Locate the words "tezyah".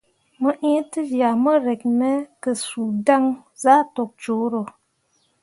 0.91-1.35